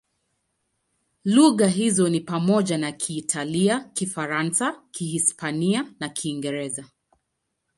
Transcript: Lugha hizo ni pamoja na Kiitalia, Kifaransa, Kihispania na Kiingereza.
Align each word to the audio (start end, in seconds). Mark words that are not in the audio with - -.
Lugha 1.25 1.67
hizo 1.67 2.09
ni 2.09 2.19
pamoja 2.19 2.77
na 2.77 2.91
Kiitalia, 2.91 3.79
Kifaransa, 3.93 4.81
Kihispania 4.91 5.93
na 5.99 6.09
Kiingereza. 6.09 6.85